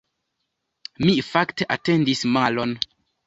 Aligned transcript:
Mi 1.03 1.15
fakte 1.27 1.67
atendis 1.77 2.25
malon. 2.39 2.75